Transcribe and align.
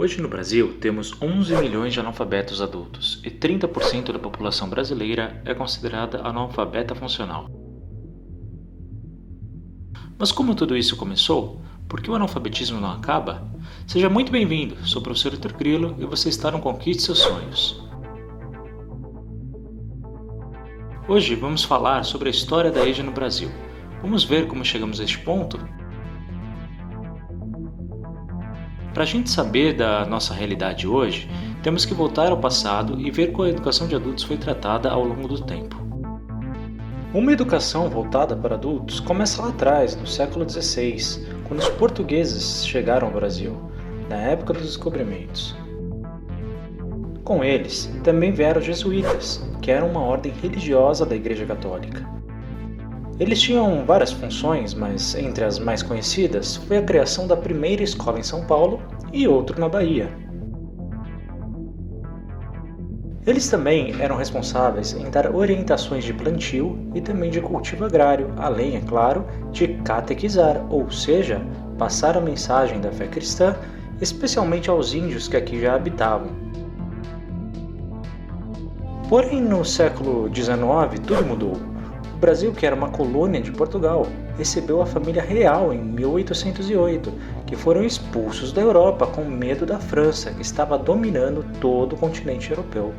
Hoje 0.00 0.18
no 0.18 0.28
Brasil 0.28 0.78
temos 0.80 1.14
11 1.20 1.54
milhões 1.56 1.92
de 1.92 2.00
analfabetos 2.00 2.62
adultos 2.62 3.20
e 3.22 3.30
30% 3.30 4.12
da 4.12 4.18
população 4.18 4.66
brasileira 4.66 5.42
é 5.44 5.52
considerada 5.52 6.26
analfabeta 6.26 6.94
funcional. 6.94 7.50
Mas 10.18 10.32
como 10.32 10.54
tudo 10.54 10.74
isso 10.74 10.96
começou? 10.96 11.60
Por 11.86 12.00
que 12.00 12.10
o 12.10 12.14
analfabetismo 12.14 12.80
não 12.80 12.90
acaba? 12.90 13.46
Seja 13.86 14.08
muito 14.08 14.32
bem-vindo, 14.32 14.74
sou 14.88 15.02
o 15.02 15.04
professor 15.04 15.32
Vitor 15.32 15.52
Grilo 15.52 15.94
e 15.98 16.06
você 16.06 16.30
está 16.30 16.50
no 16.50 16.60
Conquiste 16.60 17.02
Seus 17.02 17.18
Sonhos. 17.18 17.86
Hoje 21.06 21.34
vamos 21.34 21.62
falar 21.62 22.04
sobre 22.04 22.28
a 22.28 22.32
história 22.32 22.70
da 22.70 22.88
EJA 22.88 23.02
no 23.02 23.12
Brasil. 23.12 23.50
Vamos 24.00 24.24
ver 24.24 24.48
como 24.48 24.64
chegamos 24.64 24.98
a 24.98 25.04
este 25.04 25.18
ponto? 25.18 25.60
Para 29.00 29.06
a 29.06 29.12
gente 29.12 29.30
saber 29.30 29.72
da 29.72 30.04
nossa 30.04 30.34
realidade 30.34 30.86
hoje, 30.86 31.26
temos 31.62 31.86
que 31.86 31.94
voltar 31.94 32.30
ao 32.30 32.36
passado 32.36 33.00
e 33.00 33.10
ver 33.10 33.28
como 33.32 33.44
a 33.44 33.48
educação 33.48 33.88
de 33.88 33.94
adultos 33.94 34.24
foi 34.24 34.36
tratada 34.36 34.90
ao 34.90 35.02
longo 35.02 35.26
do 35.26 35.40
tempo. 35.40 35.74
Uma 37.14 37.32
educação 37.32 37.88
voltada 37.88 38.36
para 38.36 38.56
adultos 38.56 39.00
começa 39.00 39.40
lá 39.40 39.48
atrás, 39.48 39.96
no 39.96 40.06
século 40.06 40.46
XVI, 40.46 41.26
quando 41.48 41.60
os 41.60 41.68
portugueses 41.70 42.66
chegaram 42.66 43.08
ao 43.08 43.14
Brasil, 43.14 43.56
na 44.10 44.16
época 44.16 44.52
dos 44.52 44.66
descobrimentos. 44.66 45.56
Com 47.24 47.42
eles 47.42 47.90
também 48.04 48.32
vieram 48.32 48.60
os 48.60 48.66
jesuítas, 48.66 49.42
que 49.62 49.70
eram 49.70 49.88
uma 49.88 50.02
ordem 50.02 50.30
religiosa 50.42 51.06
da 51.06 51.16
Igreja 51.16 51.46
Católica. 51.46 52.19
Eles 53.20 53.38
tinham 53.38 53.84
várias 53.84 54.10
funções, 54.10 54.72
mas 54.72 55.14
entre 55.14 55.44
as 55.44 55.58
mais 55.58 55.82
conhecidas 55.82 56.56
foi 56.56 56.78
a 56.78 56.82
criação 56.82 57.26
da 57.26 57.36
primeira 57.36 57.82
escola 57.82 58.18
em 58.18 58.22
São 58.22 58.46
Paulo 58.46 58.80
e 59.12 59.28
outro 59.28 59.60
na 59.60 59.68
Bahia. 59.68 60.10
Eles 63.26 63.50
também 63.50 63.94
eram 64.00 64.16
responsáveis 64.16 64.94
em 64.94 65.10
dar 65.10 65.36
orientações 65.36 66.02
de 66.02 66.14
plantio 66.14 66.78
e 66.94 67.02
também 67.02 67.28
de 67.28 67.42
cultivo 67.42 67.84
agrário, 67.84 68.32
além, 68.38 68.76
é 68.76 68.80
claro, 68.80 69.26
de 69.52 69.68
catequizar, 69.84 70.64
ou 70.70 70.90
seja, 70.90 71.42
passar 71.76 72.16
a 72.16 72.20
mensagem 72.22 72.80
da 72.80 72.90
fé 72.90 73.06
cristã, 73.06 73.54
especialmente 74.00 74.70
aos 74.70 74.94
índios 74.94 75.28
que 75.28 75.36
aqui 75.36 75.60
já 75.60 75.74
habitavam. 75.74 76.30
Porém, 79.10 79.42
no 79.42 79.62
século 79.62 80.34
XIX, 80.34 80.98
tudo 81.06 81.26
mudou. 81.26 81.69
O 82.20 82.26
Brasil, 82.30 82.52
que 82.52 82.66
era 82.66 82.76
uma 82.76 82.90
colônia 82.90 83.40
de 83.40 83.50
Portugal, 83.50 84.06
recebeu 84.36 84.82
a 84.82 84.84
família 84.84 85.22
real 85.22 85.72
em 85.72 85.78
1808, 85.78 87.10
que 87.46 87.56
foram 87.56 87.82
expulsos 87.82 88.52
da 88.52 88.60
Europa 88.60 89.06
com 89.06 89.24
medo 89.24 89.64
da 89.64 89.80
França, 89.80 90.30
que 90.30 90.42
estava 90.42 90.76
dominando 90.76 91.42
todo 91.62 91.94
o 91.94 91.98
continente 91.98 92.50
europeu. 92.50 92.92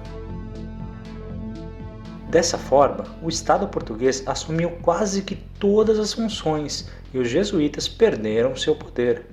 Dessa 2.31 2.57
forma, 2.57 3.05
o 3.21 3.29
Estado 3.29 3.67
português 3.67 4.23
assumiu 4.25 4.71
quase 4.81 5.21
que 5.21 5.35
todas 5.35 5.99
as 5.99 6.13
funções 6.13 6.89
e 7.13 7.19
os 7.19 7.29
jesuítas 7.29 7.87
perderam 7.87 8.55
seu 8.55 8.75
poder. 8.75 9.27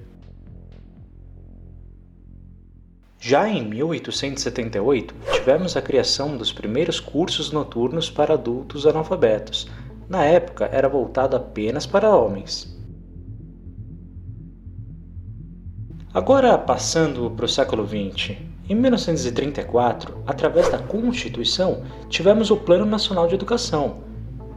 Já 3.19 3.49
em 3.49 3.65
1878, 3.67 5.15
tivemos 5.33 5.77
a 5.77 5.83
criação 5.83 6.37
dos 6.37 6.53
primeiros 6.53 7.01
cursos 7.01 7.51
noturnos 7.51 8.09
para 8.09 8.35
adultos 8.35 8.87
analfabetos. 8.87 9.67
Na 10.09 10.25
época, 10.25 10.67
era 10.73 10.89
voltado 10.89 11.37
apenas 11.37 11.87
para 11.87 12.17
homens. 12.17 12.77
Agora, 16.15 16.57
passando 16.57 17.31
para 17.31 17.45
o 17.45 17.49
século 17.49 17.87
XX, 17.87 18.39
em 18.69 18.75
1934, 18.75 20.23
através 20.27 20.71
da 20.71 20.79
Constituição, 20.79 21.83
tivemos 22.09 22.51
o 22.51 22.57
Plano 22.57 22.87
Nacional 22.87 23.29
de 23.29 23.35
Educação. 23.35 23.99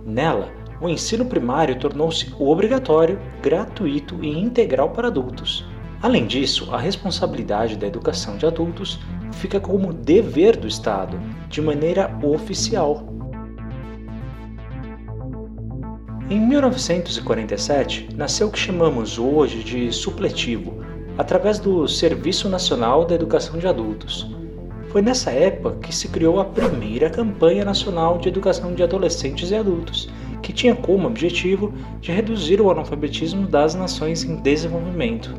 Nela, 0.06 0.50
o 0.80 0.90
ensino 0.90 1.26
primário 1.26 1.78
tornou-se 1.78 2.34
obrigatório, 2.40 3.20
gratuito 3.42 4.24
e 4.24 4.30
integral 4.30 4.90
para 4.92 5.10
adultos. 5.10 5.66
Além 6.02 6.26
disso, 6.26 6.74
a 6.74 6.80
responsabilidade 6.80 7.78
da 7.78 7.86
educação 7.86 8.38
de 8.38 8.46
adultos 8.46 9.00
fica 9.34 9.60
como 9.60 9.94
dever 9.94 10.58
do 10.58 10.68
Estado, 10.68 11.20
de 11.48 11.62
maneira 11.62 12.18
oficial. 12.24 13.06
Em 16.32 16.40
1947, 16.40 18.08
nasceu 18.16 18.48
o 18.48 18.52
que 18.52 18.58
chamamos 18.58 19.20
hoje 19.20 19.62
de 19.62 19.92
supletivo, 19.92 20.82
através 21.18 21.60
do 21.60 21.86
Serviço 21.90 22.48
Nacional 22.48 23.04
da 23.04 23.16
Educação 23.16 23.60
de 23.60 23.68
Adultos. 23.68 24.34
Foi 24.94 25.02
nessa 25.02 25.30
época 25.30 25.80
que 25.80 25.94
se 25.94 26.08
criou 26.08 26.40
a 26.40 26.46
primeira 26.46 27.10
campanha 27.10 27.66
nacional 27.66 28.18
de 28.18 28.30
educação 28.30 28.74
de 28.74 28.82
adolescentes 28.82 29.52
e 29.52 29.56
adultos, 29.56 30.08
que 30.42 30.54
tinha 30.54 30.74
como 30.74 31.06
objetivo 31.06 31.74
de 32.00 32.14
reduzir 32.14 32.62
o 32.62 32.72
analfabetismo 32.72 33.46
das 33.46 33.76
nações 33.76 34.24
em 34.24 34.38
desenvolvimento. 34.38 35.36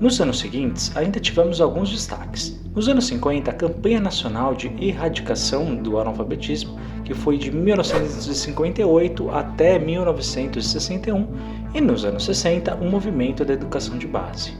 Nos 0.00 0.20
anos 0.20 0.40
seguintes, 0.40 0.96
ainda 0.96 1.20
tivemos 1.20 1.60
alguns 1.60 1.90
destaques. 1.90 2.60
Nos 2.74 2.88
anos 2.88 3.06
50, 3.08 3.50
a 3.50 3.54
campanha 3.54 4.00
nacional 4.00 4.54
de 4.54 4.68
erradicação 4.80 5.74
do 5.74 5.98
analfabetismo, 5.98 6.78
que 7.08 7.14
foi 7.14 7.38
de 7.38 7.50
1958 7.50 9.30
até 9.30 9.78
1961, 9.78 11.26
e 11.74 11.80
nos 11.80 12.04
anos 12.04 12.26
60, 12.26 12.74
o 12.74 12.84
movimento 12.84 13.46
da 13.46 13.54
educação 13.54 13.96
de 13.96 14.06
base. 14.06 14.52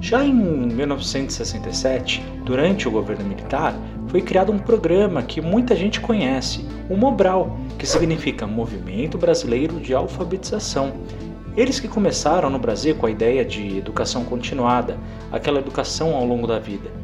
Já 0.00 0.24
em 0.24 0.32
1967, 0.32 2.24
durante 2.46 2.88
o 2.88 2.90
governo 2.90 3.26
militar, 3.26 3.78
foi 4.06 4.22
criado 4.22 4.50
um 4.50 4.58
programa 4.58 5.22
que 5.22 5.38
muita 5.38 5.76
gente 5.76 6.00
conhece, 6.00 6.64
o 6.88 6.96
Mobral, 6.96 7.58
que 7.78 7.86
significa 7.86 8.46
Movimento 8.46 9.18
Brasileiro 9.18 9.78
de 9.80 9.92
Alfabetização, 9.92 10.94
eles 11.54 11.78
que 11.78 11.88
começaram 11.88 12.48
no 12.48 12.58
Brasil 12.58 12.94
com 12.94 13.04
a 13.04 13.10
ideia 13.10 13.44
de 13.44 13.76
educação 13.76 14.24
continuada, 14.24 14.96
aquela 15.30 15.58
educação 15.58 16.14
ao 16.16 16.24
longo 16.24 16.46
da 16.46 16.58
vida. 16.58 16.97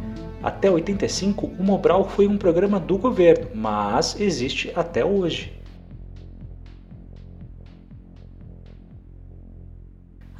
Até 0.45 0.71
85, 0.71 1.47
o 1.47 1.63
Mobral 1.65 2.07
foi 2.07 2.29
um 2.29 2.37
programa 2.37 2.79
do 2.79 2.99
governo, 2.99 3.49
mas 3.55 4.21
existe 4.21 4.71
até 4.77 5.03
hoje. 5.03 5.59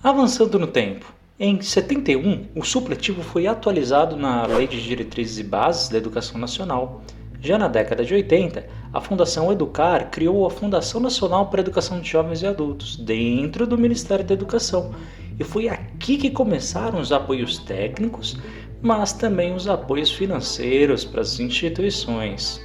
Avançando 0.03 0.59
no 0.59 0.67
tempo, 0.67 1.11
em 1.41 1.59
71, 1.59 2.49
o 2.55 2.63
supletivo 2.63 3.23
foi 3.23 3.47
atualizado 3.47 4.15
na 4.15 4.45
Lei 4.45 4.67
de 4.67 4.79
Diretrizes 4.85 5.39
e 5.39 5.43
Bases 5.43 5.89
da 5.89 5.97
Educação 5.97 6.39
Nacional. 6.39 7.01
Já 7.41 7.57
na 7.57 7.67
década 7.67 8.05
de 8.05 8.13
80, 8.13 8.67
a 8.93 9.01
Fundação 9.01 9.51
Educar 9.51 10.11
criou 10.11 10.45
a 10.45 10.51
Fundação 10.51 11.01
Nacional 11.01 11.47
para 11.47 11.61
a 11.61 11.63
Educação 11.63 11.99
de 12.01 12.11
Jovens 12.11 12.43
e 12.43 12.47
Adultos, 12.47 12.97
dentro 12.97 13.67
do 13.67 13.79
Ministério 13.79 14.25
da 14.25 14.35
Educação. 14.35 14.95
E 15.39 15.43
foi 15.43 15.69
aqui 15.69 16.17
que 16.17 16.31
começaram 16.31 17.01
os 17.01 17.11
apoios 17.11 17.59
técnicos, 17.59 18.37
mas 18.85 19.15
também 19.15 19.55
os 19.55 19.67
apoios 19.67 20.13
financeiros 20.13 21.07
para 21.07 21.23
as 21.23 21.41
instituições. 21.41 22.61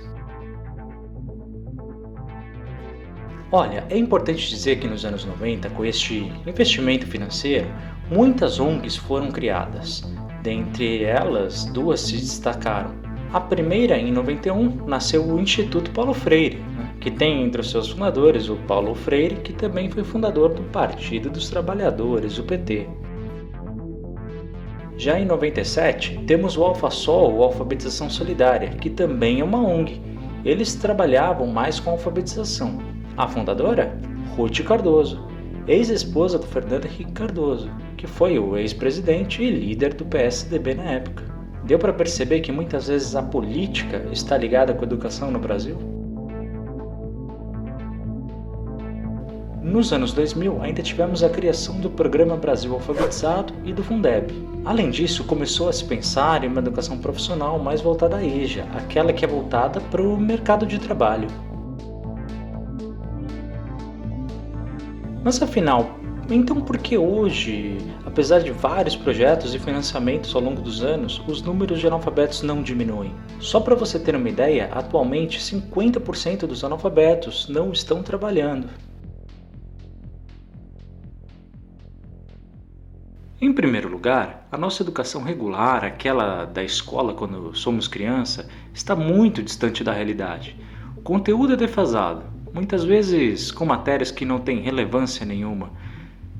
Olha, 3.49 3.85
é 3.89 3.97
importante 3.97 4.49
dizer 4.49 4.79
que 4.79 4.87
nos 4.87 5.05
anos 5.05 5.23
90, 5.23 5.69
com 5.69 5.85
este 5.85 6.29
investimento 6.45 7.07
financeiro, 7.07 7.67
muitas 8.11 8.59
ONGs 8.59 8.97
foram 8.97 9.31
criadas. 9.31 10.03
Dentre 10.43 11.05
elas, 11.05 11.63
duas 11.65 12.01
se 12.01 12.17
destacaram: 12.17 12.93
a 13.31 13.39
primeira, 13.39 13.97
em 13.97 14.11
91, 14.11 14.85
nasceu 14.85 15.25
o 15.25 15.39
Instituto 15.39 15.89
Paulo 15.91 16.13
Freire, 16.13 16.57
né, 16.57 16.93
que 16.99 17.09
tem 17.09 17.43
entre 17.43 17.61
os 17.61 17.71
seus 17.71 17.89
fundadores 17.91 18.49
o 18.49 18.57
Paulo 18.67 18.93
Freire, 18.93 19.37
que 19.37 19.53
também 19.53 19.89
foi 19.89 20.03
fundador 20.03 20.53
do 20.53 20.63
Partido 20.63 21.29
dos 21.29 21.49
Trabalhadores, 21.49 22.37
o 22.37 22.43
PT. 22.43 22.87
Já 24.99 25.17
em 25.17 25.23
97, 25.23 26.25
temos 26.27 26.57
o 26.57 26.63
AlfaSol, 26.65 27.33
o 27.33 27.41
Alfabetização 27.41 28.09
Solidária, 28.09 28.67
que 28.67 28.89
também 28.89 29.39
é 29.39 29.43
uma 29.45 29.65
ONG. 29.65 30.01
Eles 30.43 30.75
trabalhavam 30.75 31.47
mais 31.47 31.79
com 31.79 31.91
alfabetização. 31.91 32.79
A 33.15 33.25
fundadora? 33.25 33.97
Ruth 34.35 34.59
Cardoso, 34.61 35.25
ex-esposa 35.65 36.37
do 36.37 36.45
Fernando 36.45 36.85
Henrique 36.85 37.13
Cardoso, 37.13 37.71
que 37.95 38.07
foi 38.07 38.37
o 38.37 38.57
ex-presidente 38.57 39.41
e 39.41 39.49
líder 39.49 39.93
do 39.93 40.03
PSDB 40.03 40.73
na 40.73 40.83
época. 40.83 41.23
Deu 41.63 41.79
para 41.79 41.93
perceber 41.93 42.41
que 42.41 42.51
muitas 42.51 42.89
vezes 42.89 43.15
a 43.15 43.23
política 43.23 44.05
está 44.11 44.37
ligada 44.37 44.73
com 44.73 44.81
a 44.81 44.87
educação 44.87 45.31
no 45.31 45.39
Brasil? 45.39 45.98
Nos 49.69 49.93
anos 49.93 50.13
2000, 50.13 50.63
ainda 50.63 50.81
tivemos 50.81 51.23
a 51.23 51.29
criação 51.29 51.79
do 51.79 51.91
Programa 51.91 52.35
Brasil 52.35 52.73
Alfabetizado 52.73 53.53
e 53.63 53.71
do 53.71 53.83
Fundeb. 53.83 54.33
Além 54.65 54.89
disso, 54.89 55.23
começou 55.25 55.69
a 55.69 55.73
se 55.73 55.85
pensar 55.85 56.43
em 56.43 56.47
uma 56.47 56.57
educação 56.57 56.97
profissional 56.97 57.59
mais 57.59 57.79
voltada 57.79 58.17
à 58.17 58.25
EJA, 58.25 58.63
aquela 58.73 59.13
que 59.13 59.23
é 59.23 59.27
voltada 59.27 59.79
para 59.79 60.01
o 60.01 60.19
mercado 60.19 60.65
de 60.65 60.79
trabalho. 60.79 61.27
Mas 65.23 65.39
afinal, 65.39 65.99
então 66.31 66.61
por 66.61 66.79
que 66.79 66.97
hoje, 66.97 67.77
apesar 68.03 68.39
de 68.39 68.51
vários 68.51 68.95
projetos 68.95 69.53
e 69.53 69.59
financiamentos 69.59 70.33
ao 70.33 70.41
longo 70.41 70.61
dos 70.63 70.83
anos, 70.83 71.21
os 71.27 71.43
números 71.43 71.79
de 71.79 71.85
analfabetos 71.85 72.41
não 72.41 72.63
diminuem? 72.63 73.13
Só 73.39 73.59
para 73.59 73.75
você 73.75 73.99
ter 73.99 74.15
uma 74.15 74.29
ideia, 74.29 74.67
atualmente 74.71 75.39
50% 75.39 76.47
dos 76.47 76.63
analfabetos 76.63 77.47
não 77.47 77.71
estão 77.71 78.01
trabalhando. 78.01 78.67
Em 83.41 83.53
primeiro 83.53 83.87
lugar, 83.87 84.45
a 84.51 84.57
nossa 84.57 84.83
educação 84.83 85.23
regular, 85.23 85.85
aquela 85.85 86.43
da 86.43 86.61
escola 86.61 87.13
quando 87.13 87.55
somos 87.55 87.87
criança, 87.87 88.49
está 88.73 88.93
muito 88.97 89.41
distante 89.41 89.81
da 89.81 89.93
realidade. 89.93 90.57
O 90.97 91.01
conteúdo 91.01 91.53
é 91.53 91.55
defasado, 91.55 92.23
muitas 92.53 92.83
vezes 92.83 93.49
com 93.49 93.65
matérias 93.65 94.11
que 94.11 94.25
não 94.25 94.39
têm 94.39 94.59
relevância 94.59 95.25
nenhuma. 95.25 95.71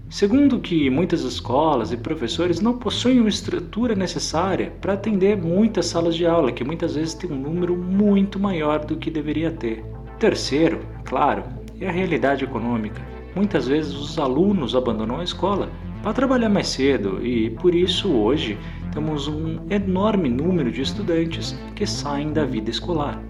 Segundo 0.10 0.60
que 0.60 0.90
muitas 0.90 1.22
escolas 1.22 1.94
e 1.94 1.98
professores 1.98 2.60
não 2.60 2.78
possuem 2.78 3.22
uma 3.22 3.30
estrutura 3.30 3.96
necessária 3.96 4.74
para 4.82 4.92
atender 4.92 5.38
muitas 5.38 5.86
salas 5.86 6.18
de 6.18 6.26
aula, 6.26 6.52
que 6.52 6.66
muitas 6.66 6.96
vezes 6.96 7.14
tem 7.14 7.32
um 7.32 7.40
número 7.40 7.78
muito 7.78 8.38
maior 8.38 8.84
do 8.84 8.98
que 8.98 9.10
deveria 9.10 9.52
ter. 9.52 9.86
Terceiro, 10.20 10.82
claro, 11.06 11.46
é 11.80 11.88
a 11.88 11.94
realidade 11.94 12.44
econômica. 12.44 13.02
Muitas 13.34 13.70
vezes 13.70 13.94
os 13.94 14.20
alunos 14.20 14.76
abandonam 14.76 15.22
a 15.22 15.24
escola 15.24 15.70
para 16.02 16.14
trabalhar 16.14 16.50
mais 16.50 16.68
cedo 16.68 17.26
e 17.26 17.50
por 17.50 17.76
isso 17.76 18.12
hoje 18.12 18.58
temos 18.94 19.28
um 19.28 19.60
enorme 19.70 20.30
número 20.30 20.72
de 20.72 20.82
estudantes 20.82 21.58
que 21.76 21.86
saem 21.86 22.32
da 22.32 22.46
vida 22.46 22.70
escolar. 22.70 23.22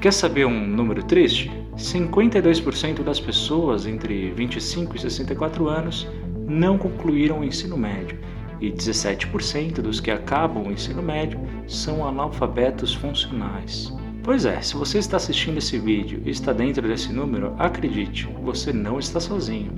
Quer 0.00 0.12
saber 0.12 0.46
um 0.46 0.66
número 0.66 1.02
triste? 1.02 1.50
52% 1.76 3.02
das 3.02 3.20
pessoas 3.20 3.86
entre 3.86 4.30
25 4.32 4.96
e 4.96 5.00
64 5.00 5.68
anos 5.68 6.06
não 6.46 6.76
concluíram 6.76 7.40
o 7.40 7.44
ensino 7.44 7.76
médio 7.76 8.18
e 8.60 8.70
17% 8.70 9.80
dos 9.80 10.00
que 10.00 10.10
acabam 10.10 10.66
o 10.66 10.72
ensino 10.72 11.02
médio 11.02 11.40
são 11.66 12.06
analfabetos 12.06 12.94
funcionais. 12.94 13.92
Pois 14.30 14.44
é, 14.44 14.60
se 14.60 14.76
você 14.76 14.98
está 14.98 15.16
assistindo 15.16 15.58
esse 15.58 15.76
vídeo 15.76 16.22
e 16.24 16.30
está 16.30 16.52
dentro 16.52 16.86
desse 16.86 17.12
número, 17.12 17.52
acredite, 17.58 18.28
você 18.40 18.72
não 18.72 18.96
está 18.96 19.18
sozinho. 19.18 19.72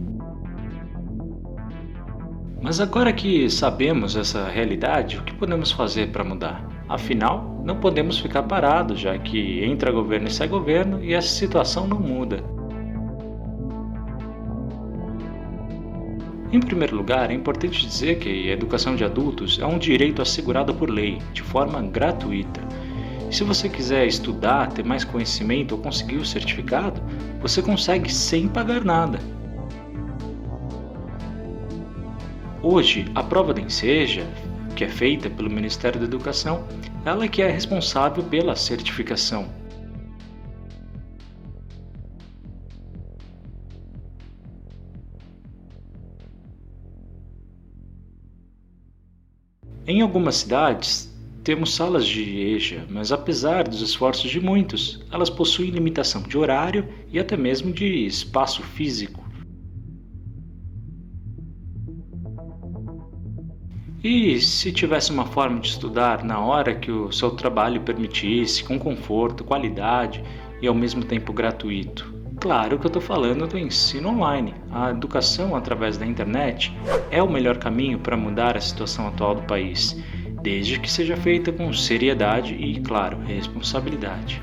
Mas 2.60 2.78
agora 2.78 3.14
que 3.14 3.48
sabemos 3.48 4.14
essa 4.14 4.46
realidade, 4.50 5.16
o 5.16 5.22
que 5.22 5.32
podemos 5.32 5.72
fazer 5.72 6.12
para 6.12 6.22
mudar? 6.22 6.68
Afinal, 6.86 7.62
não 7.64 7.80
podemos 7.80 8.18
ficar 8.18 8.42
parados, 8.42 9.00
já 9.00 9.16
que 9.16 9.64
entra 9.64 9.90
governo 9.90 10.28
e 10.28 10.30
sai 10.30 10.48
governo 10.48 11.02
e 11.02 11.14
essa 11.14 11.28
situação 11.28 11.86
não 11.86 11.98
muda. 11.98 12.44
Em 16.52 16.60
primeiro 16.60 16.94
lugar, 16.94 17.30
é 17.30 17.34
importante 17.34 17.86
dizer 17.86 18.18
que 18.18 18.50
a 18.50 18.52
educação 18.52 18.96
de 18.96 19.02
adultos 19.02 19.58
é 19.58 19.64
um 19.64 19.78
direito 19.78 20.20
assegurado 20.20 20.74
por 20.74 20.90
lei, 20.90 21.22
de 21.32 21.40
forma 21.40 21.80
gratuita 21.80 22.60
se 23.32 23.44
você 23.44 23.66
quiser 23.66 24.06
estudar, 24.06 24.70
ter 24.72 24.84
mais 24.84 25.04
conhecimento 25.04 25.72
ou 25.72 25.78
conseguir 25.80 26.16
o 26.16 26.24
certificado, 26.24 27.00
você 27.40 27.62
consegue 27.62 28.12
sem 28.12 28.46
pagar 28.46 28.84
nada. 28.84 29.18
Hoje, 32.62 33.06
a 33.14 33.22
prova 33.22 33.54
da 33.54 33.60
Enseja, 33.60 34.26
que 34.76 34.84
é 34.84 34.88
feita 34.88 35.30
pelo 35.30 35.50
Ministério 35.50 35.98
da 35.98 36.04
Educação, 36.04 36.64
ela 37.06 37.24
é 37.24 37.28
que 37.28 37.40
é 37.40 37.50
responsável 37.50 38.22
pela 38.22 38.54
certificação. 38.54 39.48
Em 49.86 50.00
algumas 50.00 50.36
cidades, 50.36 51.11
temos 51.42 51.74
salas 51.74 52.06
de 52.06 52.22
EJA, 52.22 52.86
mas 52.88 53.10
apesar 53.10 53.66
dos 53.66 53.80
esforços 53.80 54.30
de 54.30 54.40
muitos, 54.40 55.04
elas 55.10 55.28
possuem 55.28 55.70
limitação 55.70 56.22
de 56.22 56.38
horário 56.38 56.88
e 57.10 57.18
até 57.18 57.36
mesmo 57.36 57.72
de 57.72 58.06
espaço 58.06 58.62
físico. 58.62 59.22
E 64.04 64.40
se 64.40 64.72
tivesse 64.72 65.12
uma 65.12 65.26
forma 65.26 65.60
de 65.60 65.68
estudar 65.68 66.24
na 66.24 66.40
hora 66.40 66.74
que 66.74 66.90
o 66.90 67.12
seu 67.12 67.30
trabalho 67.30 67.80
permitisse, 67.82 68.64
com 68.64 68.78
conforto, 68.78 69.44
qualidade 69.44 70.22
e 70.60 70.66
ao 70.66 70.74
mesmo 70.74 71.04
tempo 71.04 71.32
gratuito? 71.32 72.12
Claro 72.40 72.78
que 72.80 72.86
eu 72.86 72.88
estou 72.88 73.02
falando 73.02 73.46
do 73.46 73.56
ensino 73.56 74.08
online. 74.08 74.54
A 74.72 74.90
educação 74.90 75.54
através 75.54 75.96
da 75.96 76.04
internet 76.04 76.72
é 77.12 77.22
o 77.22 77.30
melhor 77.30 77.58
caminho 77.58 78.00
para 78.00 78.16
mudar 78.16 78.56
a 78.56 78.60
situação 78.60 79.06
atual 79.06 79.36
do 79.36 79.42
país 79.42 79.96
desde 80.42 80.78
que 80.78 80.90
seja 80.90 81.16
feita 81.16 81.52
com 81.52 81.72
seriedade 81.72 82.54
e, 82.54 82.80
claro, 82.80 83.18
responsabilidade. 83.20 84.42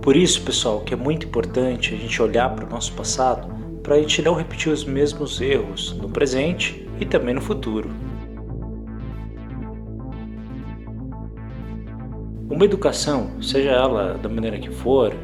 Por 0.00 0.16
isso, 0.16 0.42
pessoal, 0.42 0.80
que 0.80 0.94
é 0.94 0.96
muito 0.96 1.26
importante 1.26 1.92
a 1.92 1.96
gente 1.96 2.22
olhar 2.22 2.48
para 2.54 2.64
o 2.64 2.70
nosso 2.70 2.92
passado 2.92 3.56
para 3.86 3.94
a 3.94 4.00
gente 4.00 4.20
não 4.20 4.34
repetir 4.34 4.72
os 4.72 4.84
mesmos 4.84 5.40
erros 5.40 5.96
no 6.02 6.08
presente 6.08 6.84
e 6.98 7.06
também 7.06 7.32
no 7.32 7.40
futuro. 7.40 7.88
Uma 12.50 12.64
educação, 12.64 13.40
seja 13.40 13.70
ela 13.70 14.14
da 14.14 14.28
maneira 14.28 14.58
que 14.58 14.70
for, 14.70 15.14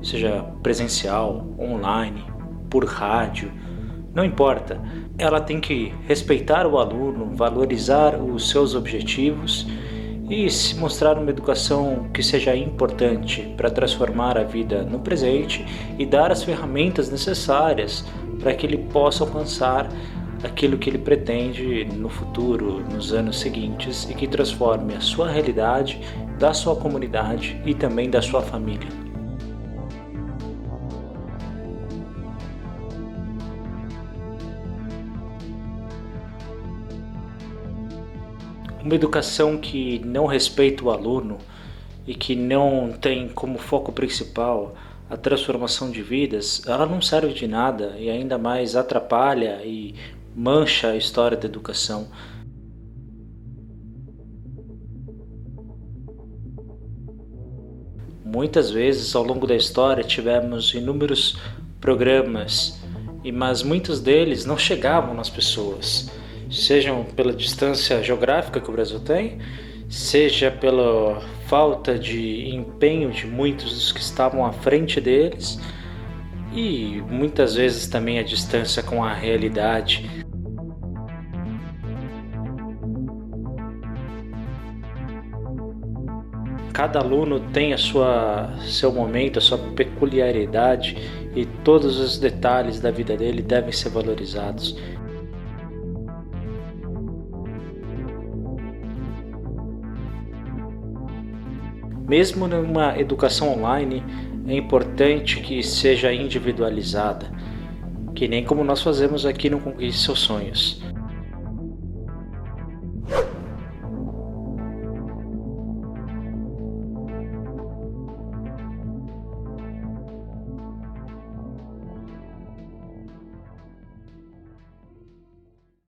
seja 0.00 0.44
presencial, 0.62 1.44
online, 1.58 2.24
por 2.70 2.84
rádio, 2.84 3.50
não 4.14 4.24
importa, 4.24 4.80
ela 5.18 5.40
tem 5.40 5.60
que 5.60 5.92
respeitar 6.06 6.66
o 6.66 6.78
aluno, 6.78 7.34
valorizar 7.34 8.14
os 8.14 8.48
seus 8.48 8.74
objetivos 8.74 9.66
e 10.30 10.48
se 10.48 10.76
mostrar 10.76 11.18
uma 11.18 11.30
educação 11.30 12.08
que 12.14 12.22
seja 12.22 12.56
importante 12.56 13.52
para 13.56 13.70
transformar 13.70 14.38
a 14.38 14.44
vida 14.44 14.82
no 14.84 15.00
presente 15.00 15.66
e 15.98 16.06
dar 16.06 16.30
as 16.30 16.44
ferramentas 16.44 17.10
necessárias 17.10 18.04
para 18.38 18.54
que 18.54 18.64
ele 18.64 18.78
possa 18.78 19.24
alcançar 19.24 19.88
aquilo 20.44 20.78
que 20.78 20.88
ele 20.88 20.98
pretende 20.98 21.84
no 21.84 22.08
futuro, 22.08 22.84
nos 22.92 23.12
anos 23.12 23.40
seguintes 23.40 24.08
e 24.08 24.14
que 24.14 24.28
transforme 24.28 24.94
a 24.94 25.00
sua 25.00 25.28
realidade, 25.28 26.00
da 26.38 26.52
sua 26.52 26.76
comunidade 26.76 27.60
e 27.64 27.74
também 27.74 28.08
da 28.08 28.22
sua 28.22 28.42
família. 28.42 29.03
Uma 38.84 38.94
educação 38.96 39.56
que 39.56 39.98
não 40.04 40.26
respeita 40.26 40.84
o 40.84 40.90
aluno 40.90 41.38
e 42.06 42.14
que 42.14 42.36
não 42.36 42.92
tem 42.92 43.30
como 43.30 43.56
foco 43.56 43.90
principal 43.90 44.74
a 45.08 45.16
transformação 45.16 45.90
de 45.90 46.02
vidas, 46.02 46.62
ela 46.66 46.84
não 46.84 47.00
serve 47.00 47.32
de 47.32 47.48
nada 47.48 47.94
e 47.98 48.10
ainda 48.10 48.36
mais 48.36 48.76
atrapalha 48.76 49.62
e 49.64 49.94
mancha 50.36 50.88
a 50.88 50.96
história 50.96 51.34
da 51.34 51.46
educação. 51.46 52.08
Muitas 58.22 58.70
vezes 58.70 59.16
ao 59.16 59.24
longo 59.24 59.46
da 59.46 59.56
história 59.56 60.04
tivemos 60.04 60.74
inúmeros 60.74 61.38
programas, 61.80 62.78
mas 63.32 63.62
muitos 63.62 63.98
deles 63.98 64.44
não 64.44 64.58
chegavam 64.58 65.14
nas 65.14 65.30
pessoas 65.30 66.10
sejam 66.50 67.04
pela 67.04 67.32
distância 67.32 68.02
geográfica 68.02 68.60
que 68.60 68.68
o 68.68 68.72
Brasil 68.72 69.00
tem, 69.00 69.38
seja 69.88 70.50
pela 70.50 71.20
falta 71.46 71.98
de 71.98 72.48
empenho 72.54 73.10
de 73.10 73.26
muitos 73.26 73.72
dos 73.72 73.92
que 73.92 74.00
estavam 74.00 74.44
à 74.44 74.52
frente 74.52 75.00
deles 75.00 75.60
e 76.52 77.02
muitas 77.08 77.54
vezes 77.54 77.86
também 77.86 78.18
a 78.18 78.22
distância 78.22 78.82
com 78.82 79.04
a 79.04 79.12
realidade. 79.12 80.08
Cada 86.72 86.98
aluno 86.98 87.38
tem 87.38 87.72
a 87.72 87.78
sua 87.78 88.52
seu 88.62 88.92
momento, 88.92 89.38
a 89.38 89.42
sua 89.42 89.58
peculiaridade 89.58 90.96
e 91.34 91.44
todos 91.44 91.98
os 91.98 92.18
detalhes 92.18 92.80
da 92.80 92.90
vida 92.90 93.16
dele 93.16 93.42
devem 93.42 93.70
ser 93.70 93.90
valorizados. 93.90 94.76
Mesmo 102.06 102.46
numa 102.46 102.98
educação 102.98 103.50
online, 103.52 104.02
é 104.46 104.54
importante 104.54 105.40
que 105.40 105.62
seja 105.62 106.12
individualizada, 106.12 107.30
que 108.14 108.28
nem 108.28 108.44
como 108.44 108.62
nós 108.62 108.82
fazemos 108.82 109.24
aqui 109.24 109.48
no 109.48 109.58
Conquiste 109.58 110.02
Seus 110.02 110.20
Sonhos. 110.20 110.82